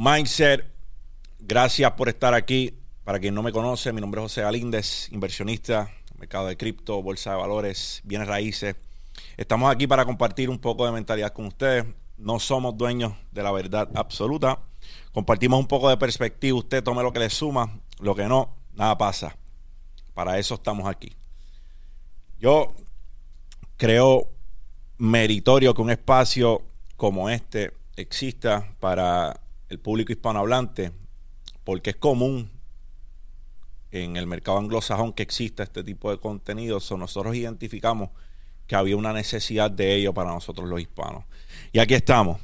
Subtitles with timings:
[0.00, 0.64] Mindset.
[1.40, 2.78] Gracias por estar aquí.
[3.02, 5.90] Para quien no me conoce, mi nombre es José Galíndez, inversionista,
[6.20, 8.76] mercado de cripto, bolsa de valores, bienes raíces.
[9.36, 11.84] Estamos aquí para compartir un poco de mentalidad con ustedes.
[12.16, 14.60] No somos dueños de la verdad absoluta.
[15.10, 16.56] Compartimos un poco de perspectiva.
[16.56, 19.36] Usted tome lo que le suma, lo que no, nada pasa.
[20.14, 21.12] Para eso estamos aquí.
[22.38, 22.72] Yo
[23.76, 24.28] creo
[24.96, 26.62] meritorio que un espacio
[26.96, 30.92] como este exista para el público hispanohablante,
[31.64, 32.50] porque es común
[33.90, 36.78] en el mercado anglosajón que exista este tipo de contenido.
[36.96, 38.10] nosotros identificamos
[38.66, 41.24] que había una necesidad de ello para nosotros los hispanos.
[41.72, 42.38] Y aquí estamos.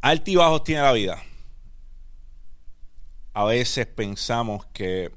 [0.00, 1.22] Altibajos tiene la vida.
[3.34, 5.12] A veces pensamos que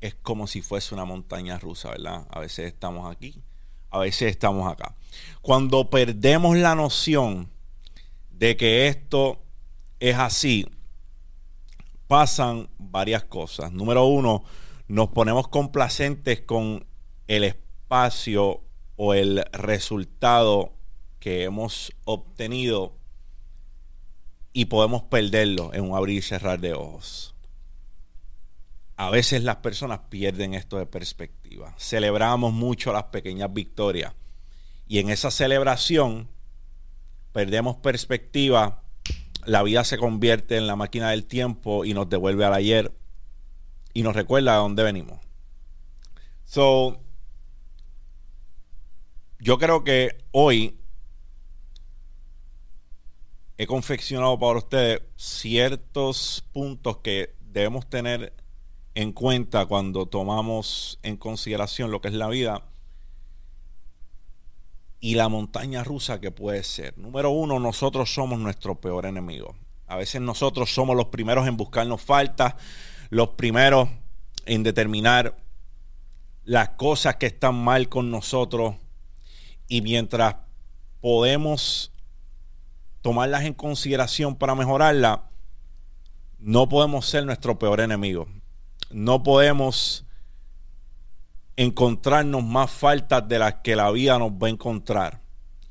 [0.00, 2.26] es como si fuese una montaña rusa, ¿verdad?
[2.30, 3.42] A veces estamos aquí,
[3.90, 4.94] a veces estamos acá.
[5.42, 7.50] Cuando perdemos la noción
[8.38, 9.42] de que esto
[9.98, 10.66] es así,
[12.06, 13.72] pasan varias cosas.
[13.72, 14.44] Número uno,
[14.86, 16.86] nos ponemos complacentes con
[17.26, 18.62] el espacio
[18.96, 20.72] o el resultado
[21.18, 22.96] que hemos obtenido
[24.52, 27.34] y podemos perderlo en un abrir y cerrar de ojos.
[28.96, 31.74] A veces las personas pierden esto de perspectiva.
[31.76, 34.14] Celebramos mucho las pequeñas victorias
[34.86, 36.28] y en esa celebración
[37.38, 38.82] perdemos perspectiva,
[39.44, 42.92] la vida se convierte en la máquina del tiempo y nos devuelve al ayer
[43.94, 45.20] y nos recuerda a dónde venimos.
[46.46, 47.00] So,
[49.38, 50.80] yo creo que hoy
[53.56, 58.34] he confeccionado para ustedes ciertos puntos que debemos tener
[58.96, 62.64] en cuenta cuando tomamos en consideración lo que es la vida
[65.00, 66.96] y la montaña rusa que puede ser.
[66.98, 69.54] Número uno, nosotros somos nuestro peor enemigo.
[69.86, 72.54] A veces nosotros somos los primeros en buscarnos faltas,
[73.10, 73.88] los primeros
[74.44, 75.36] en determinar
[76.44, 78.74] las cosas que están mal con nosotros
[79.68, 80.36] y mientras
[81.00, 81.92] podemos
[83.02, 85.30] tomarlas en consideración para mejorarla,
[86.38, 88.26] no podemos ser nuestro peor enemigo.
[88.90, 90.04] No podemos
[91.58, 95.20] encontrarnos más faltas de las que la vida nos va a encontrar.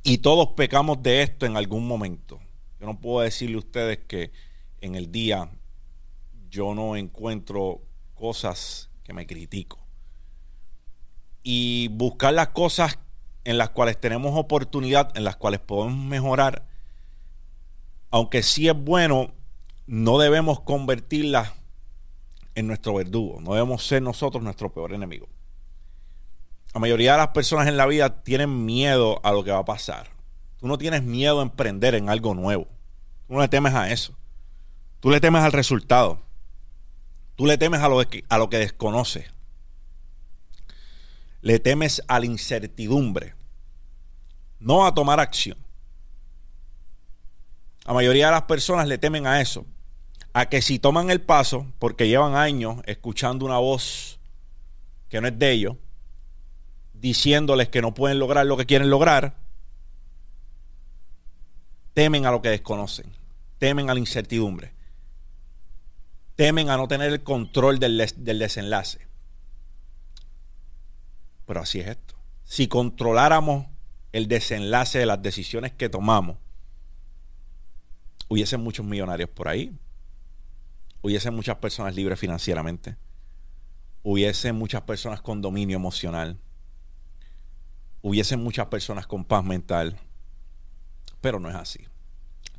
[0.03, 2.41] Y todos pecamos de esto en algún momento.
[2.77, 4.33] Yo no puedo decirle a ustedes que
[4.81, 5.49] en el día
[6.49, 7.83] yo no encuentro
[8.15, 9.79] cosas que me critico.
[11.41, 12.99] Y buscar las cosas
[13.45, 16.67] en las cuales tenemos oportunidad, en las cuales podemos mejorar,
[18.11, 19.31] aunque sí es bueno,
[19.85, 21.53] no debemos convertirlas
[22.55, 23.39] en nuestro verdugo.
[23.39, 25.29] No debemos ser nosotros nuestro peor enemigo.
[26.73, 29.65] La mayoría de las personas en la vida tienen miedo a lo que va a
[29.65, 30.09] pasar.
[30.57, 32.67] Tú no tienes miedo a emprender en algo nuevo.
[33.27, 34.15] Tú no le temes a eso.
[34.99, 36.21] Tú le temes al resultado.
[37.35, 39.25] Tú le temes a lo que, a lo que desconoces.
[41.41, 43.35] Le temes a la incertidumbre.
[44.59, 45.57] No a tomar acción.
[47.85, 49.65] La mayoría de las personas le temen a eso.
[50.33, 54.19] A que si toman el paso, porque llevan años escuchando una voz
[55.09, 55.77] que no es de ellos,
[56.99, 59.37] diciéndoles que no pueden lograr lo que quieren lograr,
[61.93, 63.11] temen a lo que desconocen,
[63.57, 64.73] temen a la incertidumbre,
[66.35, 69.07] temen a no tener el control del, desenlace.
[71.45, 72.15] Pero así es esto.
[72.43, 73.65] Si controláramos
[74.11, 76.37] el desenlace de las decisiones que tomamos,
[78.27, 79.75] hubiesen muchos millonarios por ahí,
[81.01, 82.97] hubiesen muchas personas libres financieramente,
[84.03, 86.37] hubiesen muchas personas con dominio emocional,
[88.07, 89.99] hubiesen muchas personas con paz mental,
[91.19, 91.85] pero no es así.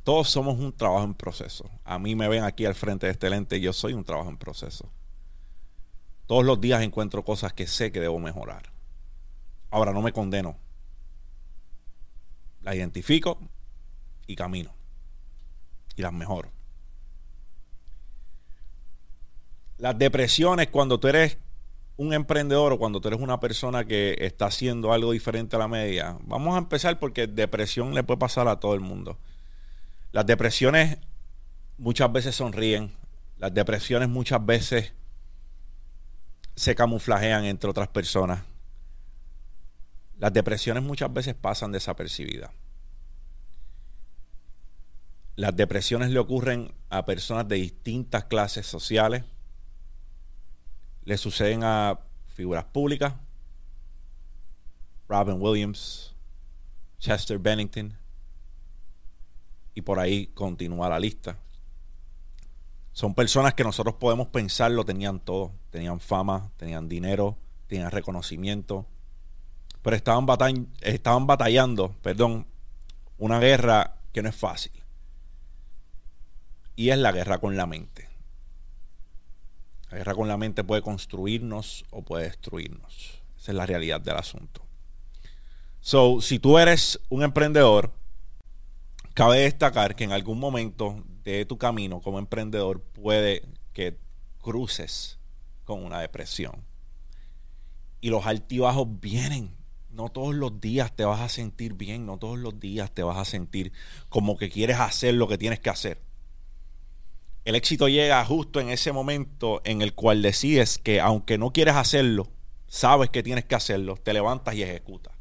[0.03, 1.69] Todos somos un trabajo en proceso.
[1.83, 4.37] A mí me ven aquí al frente de este lente yo soy un trabajo en
[4.37, 4.89] proceso.
[6.27, 8.71] Todos los días encuentro cosas que sé que debo mejorar.
[9.71, 10.57] Ahora no me condeno.
[12.61, 13.39] Las identifico
[14.27, 14.71] y camino.
[15.95, 16.51] Y las mejoro.
[19.77, 21.37] Las depresiones cuando tú eres
[21.99, 25.67] un emprendedor o cuando tú eres una persona que está haciendo algo diferente a la
[25.67, 29.17] media, vamos a empezar porque depresión le puede pasar a todo el mundo.
[30.13, 30.97] Las depresiones
[31.77, 32.93] muchas veces sonríen,
[33.35, 34.93] las depresiones muchas veces
[36.55, 38.43] se camuflajean entre otras personas.
[40.19, 42.51] Las depresiones muchas veces pasan desapercibidas.
[45.35, 49.25] Las depresiones le ocurren a personas de distintas clases sociales,
[51.09, 51.99] le suceden a
[52.35, 53.15] figuras públicas,
[55.07, 56.13] Robin Williams,
[56.99, 57.97] Chester Bennington,
[59.73, 61.35] Y por ahí continúa la lista.
[62.93, 65.51] Son personas que nosotros podemos pensar lo tenían todo.
[65.71, 68.85] Tenían fama, tenían dinero, tenían reconocimiento.
[69.81, 72.45] Pero estaban, estaban batallando, perdón,
[73.17, 74.73] una guerra que no es fácil.
[76.75, 77.98] Y es la guerra con la mente.
[79.89, 83.21] La guerra con la mente puede construirnos o puede destruirnos.
[83.37, 84.61] Esa es la realidad del asunto.
[85.81, 87.91] So, si tú eres un emprendedor,
[89.13, 93.43] cabe destacar que en algún momento de tu camino como emprendedor puede
[93.73, 93.97] que
[94.39, 95.17] cruces
[95.63, 96.65] con una depresión.
[98.01, 99.55] Y los altibajos vienen.
[99.89, 103.17] No todos los días te vas a sentir bien, no todos los días te vas
[103.17, 103.73] a sentir
[104.07, 105.99] como que quieres hacer lo que tienes que hacer.
[107.49, 111.75] El éxito llega justo en ese momento en el cual decides que aunque no quieres
[111.77, 112.27] hacerlo,
[112.67, 115.15] sabes que tienes que hacerlo, te levantas y ejecutas.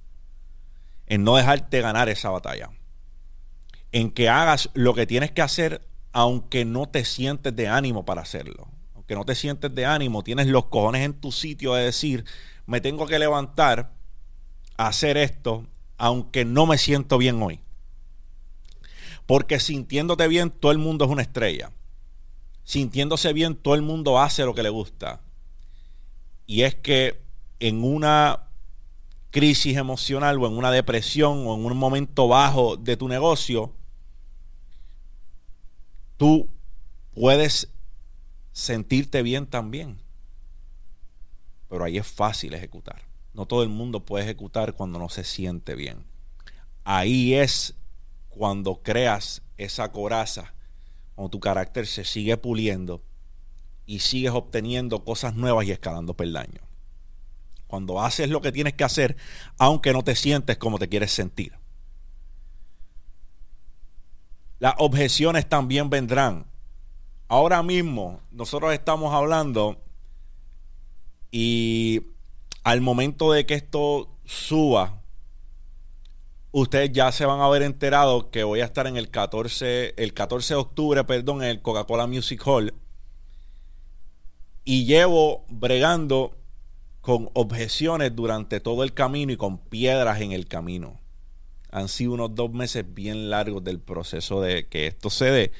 [1.06, 2.68] En no dejarte ganar esa batalla.
[3.92, 8.20] En que hagas lo que tienes que hacer aunque no te sientes de ánimo para
[8.20, 8.68] hacerlo.
[8.94, 12.26] Aunque no te sientes de ánimo, tienes los cojones en tu sitio de decir,
[12.66, 13.94] me tengo que levantar
[14.76, 15.66] a hacer esto
[15.96, 17.60] aunque no me siento bien hoy.
[19.24, 21.72] Porque sintiéndote bien, todo el mundo es una estrella
[22.68, 25.22] sintiéndose bien, todo el mundo hace lo que le gusta.
[26.44, 27.18] Y es que
[27.60, 28.50] en una
[29.30, 33.72] crisis emocional o en una depresión o en un momento bajo de tu negocio,
[36.18, 36.50] tú
[37.14, 37.68] puedes
[38.52, 40.02] sentirte bien también.
[41.70, 43.00] Pero ahí es fácil ejecutar.
[43.32, 46.04] No todo el mundo puede ejecutar cuando no se siente bien.
[46.84, 47.72] Ahí es
[48.28, 50.52] cuando creas esa coraza
[51.18, 53.02] cuando tu carácter se sigue puliendo
[53.86, 56.62] y sigues obteniendo cosas nuevas y escalando peldaños.
[57.66, 59.16] Cuando haces lo que tienes que hacer,
[59.58, 61.58] aunque no te sientes como te quieres sentir.
[64.60, 66.46] Las objeciones también vendrán.
[67.26, 69.82] Ahora mismo nosotros estamos hablando
[71.32, 72.02] y
[72.62, 74.97] al momento de que esto suba,
[76.52, 80.14] ustedes ya se van a haber enterado que voy a estar en el 14, el
[80.14, 82.74] 14 de octubre, perdón, en el Coca-Cola Music Hall.
[84.64, 86.36] Y llevo bregando
[87.00, 91.00] con objeciones durante todo el camino y con piedras en el camino.
[91.70, 95.52] Han sido unos dos meses bien largos del proceso de que esto se dé.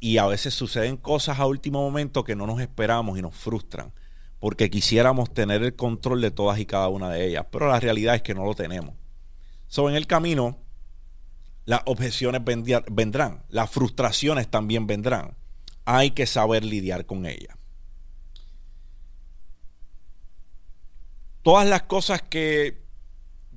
[0.00, 3.92] Y a veces suceden cosas a último momento que no nos esperamos y nos frustran.
[4.38, 7.46] Porque quisiéramos tener el control de todas y cada una de ellas.
[7.50, 8.99] Pero la realidad es que no lo tenemos.
[9.70, 10.58] So, en el camino,
[11.64, 15.36] las objeciones vendrán, las frustraciones también vendrán.
[15.84, 17.56] Hay que saber lidiar con ellas.
[21.42, 22.82] Todas las cosas que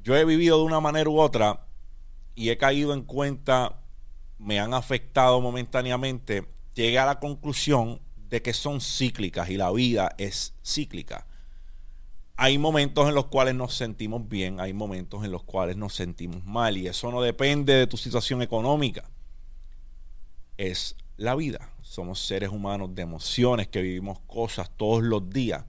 [0.03, 1.65] yo he vivido de una manera u otra
[2.35, 3.81] y he caído en cuenta
[4.37, 7.99] me han afectado momentáneamente, llegué a la conclusión
[8.29, 11.25] de que son cíclicas y la vida es cíclica
[12.35, 16.43] hay momentos en los cuales nos sentimos bien, hay momentos en los cuales nos sentimos
[16.43, 19.09] mal y eso no depende de tu situación económica.
[20.57, 21.69] Es la vida.
[21.81, 25.65] Somos seres humanos de emociones que vivimos cosas todos los días.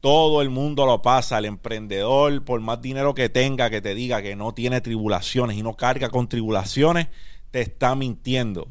[0.00, 1.38] Todo el mundo lo pasa.
[1.38, 5.62] El emprendedor, por más dinero que tenga, que te diga que no tiene tribulaciones y
[5.62, 7.08] no carga con tribulaciones,
[7.50, 8.68] te está mintiendo.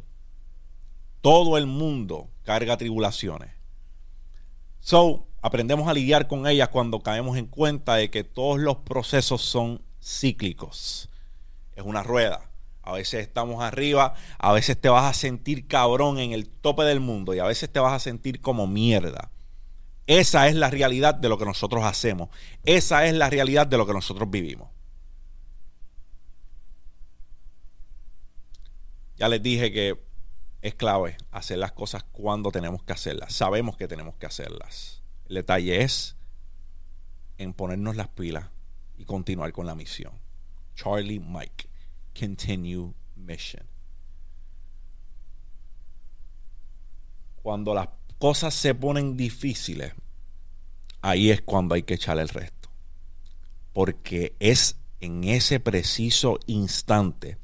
[1.21, 3.51] Todo el mundo carga tribulaciones.
[4.79, 9.41] So, aprendemos a lidiar con ellas cuando caemos en cuenta de que todos los procesos
[9.41, 11.09] son cíclicos.
[11.75, 12.49] Es una rueda.
[12.83, 17.01] A veces estamos arriba, a veces te vas a sentir cabrón en el tope del
[17.01, 19.29] mundo y a veces te vas a sentir como mierda.
[20.05, 22.29] Esa es la realidad de lo que nosotros hacemos.
[22.63, 24.69] Esa es la realidad de lo que nosotros vivimos.
[29.17, 29.99] Ya les dije que
[30.61, 33.33] es clave hacer las cosas cuando tenemos que hacerlas.
[33.33, 35.01] Sabemos que tenemos que hacerlas.
[35.29, 36.15] El detalle es
[37.37, 38.47] en ponernos las pilas
[38.97, 40.13] y continuar con la misión.
[40.75, 41.67] Charlie Mike,
[42.17, 43.65] continue mission.
[47.41, 49.93] Cuando las cosas se ponen difíciles,
[51.01, 52.69] ahí es cuando hay que echar el resto.
[53.73, 57.37] Porque es en ese preciso instante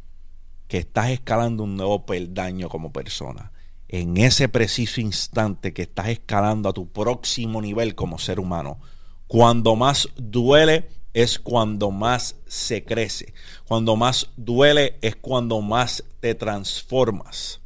[0.67, 3.52] que estás escalando un nuevo peldaño como persona
[3.93, 8.79] en ese preciso instante que estás escalando a tu próximo nivel como ser humano.
[9.27, 13.35] Cuando más duele es cuando más se crece.
[13.67, 17.61] Cuando más duele es cuando más te transformas.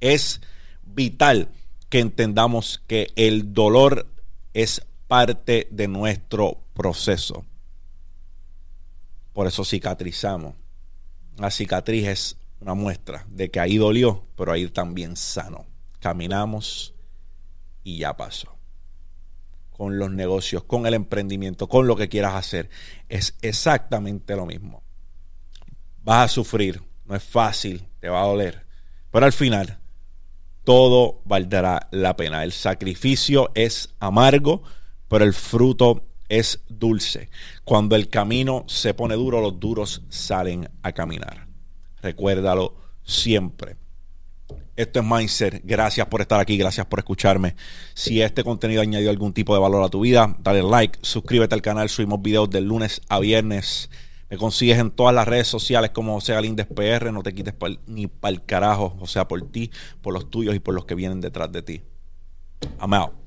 [0.00, 0.42] Es
[0.82, 1.48] vital
[1.88, 4.06] que entendamos que el dolor
[4.52, 7.46] es parte de nuestro proceso.
[9.32, 10.54] Por eso cicatrizamos.
[11.38, 15.66] la cicatriz es una muestra de que ahí dolió, pero ahí también sano.
[16.00, 16.94] Caminamos
[17.82, 18.56] y ya pasó.
[19.70, 22.70] Con los negocios, con el emprendimiento, con lo que quieras hacer,
[23.10, 24.82] es exactamente lo mismo.
[26.02, 28.64] Vas a sufrir, no es fácil, te va a doler,
[29.10, 29.78] pero al final
[30.64, 32.44] todo valdrá la pena.
[32.44, 34.62] El sacrificio es amargo,
[35.08, 37.28] pero el fruto es dulce.
[37.64, 41.43] Cuando el camino se pone duro, los duros salen a caminar.
[42.04, 43.76] Recuérdalo siempre.
[44.76, 45.62] Esto es Mindset.
[45.64, 47.56] Gracias por estar aquí, gracias por escucharme.
[47.94, 51.62] Si este contenido añadió algún tipo de valor a tu vida, dale like, suscríbete al
[51.62, 51.88] canal.
[51.88, 53.88] Subimos videos de lunes a viernes.
[54.28, 57.10] Me consigues en todas las redes sociales como José Galíndez PR.
[57.10, 57.54] No te quites
[57.86, 58.96] ni para el carajo.
[59.00, 59.70] O sea, por ti,
[60.02, 61.82] por los tuyos y por los que vienen detrás de ti.
[62.80, 63.23] I'm out.